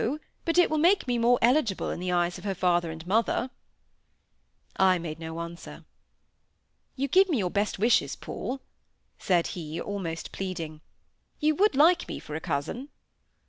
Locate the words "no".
5.19-5.39